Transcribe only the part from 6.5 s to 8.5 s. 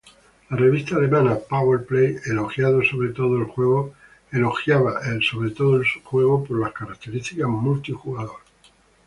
las características multijugador.